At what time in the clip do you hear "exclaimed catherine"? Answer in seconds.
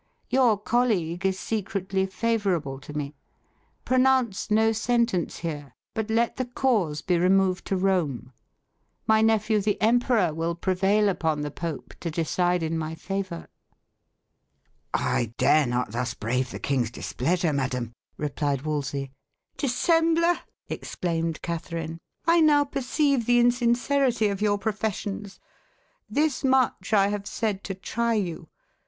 20.67-21.99